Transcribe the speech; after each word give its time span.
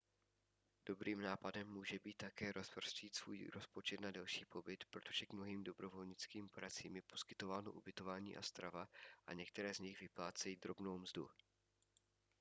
dobrým 0.85 1.21
nápadem 1.21 1.67
může 1.69 1.99
být 1.99 2.17
také 2.17 2.51
rozprostřít 2.51 3.15
svůj 3.15 3.47
rozpočet 3.53 4.01
na 4.01 4.11
delší 4.11 4.45
pobyt 4.45 4.83
protože 4.89 5.25
k 5.25 5.33
mnohým 5.33 5.63
dobrovolnickým 5.63 6.49
pracím 6.49 6.95
je 6.95 7.01
poskytováno 7.01 7.71
ubytování 7.73 8.37
a 8.37 8.41
strava 8.41 8.87
a 9.27 9.33
některé 9.33 9.73
z 9.73 9.79
nich 9.79 9.99
vyplácejí 10.01 10.55
drobnou 10.55 10.97
mzdu 10.97 11.29